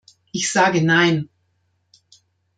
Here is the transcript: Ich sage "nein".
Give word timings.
Ich 0.31 0.51
sage 0.51 0.81
"nein". 0.81 1.29